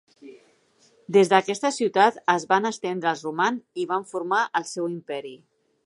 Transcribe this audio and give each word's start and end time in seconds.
Des 1.17 1.29
d'aquesta 1.33 1.71
ciutat 1.75 2.17
es 2.35 2.47
van 2.55 2.67
estendre 2.71 3.13
els 3.13 3.23
romans 3.29 3.85
i 3.85 3.87
van 3.95 4.09
formar 4.15 4.45
el 4.63 4.71
seu 4.75 4.91
imperi. 4.99 5.37